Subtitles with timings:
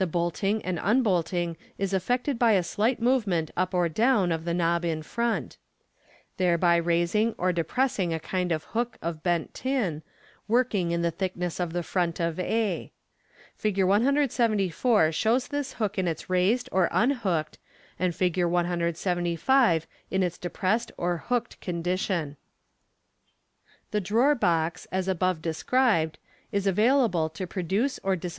[0.09, 4.83] bolting and unbolting is effected by a slight movement up or down of the knob
[4.83, 5.57] in front,
[6.37, 10.01] thereby raising or depressing a kind of hook of bent tin,
[10.47, 12.91] working in the thickness of the front of a.
[13.55, 17.59] Fig 174 shows this hook in its raised or unhooked,
[17.99, 18.43] and Fig.
[18.45, 22.37] 175 in its depressed or hooked condition.
[23.91, 26.17] The drawer box, as above described,
[26.51, 28.29] is available to produce or dis 346 MODERN MAGIC.